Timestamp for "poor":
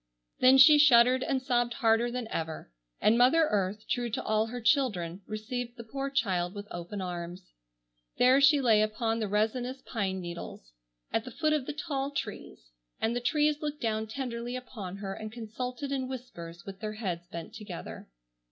5.83-6.09